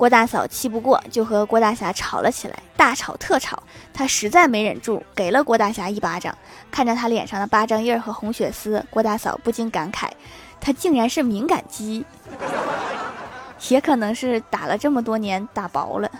[0.00, 2.58] 郭大嫂气不过，就和郭大侠吵了起来。
[2.74, 3.62] 大吵特吵，
[3.92, 6.34] 她实在没忍住，给了郭大侠一巴掌。
[6.70, 10.08] 看着他脸上的巴掌印和红血丝，郭大嫂不禁感慨，
[10.58, 12.02] 他竟然是敏感肌，
[13.68, 16.10] 也可能是打了这么多年，打薄了。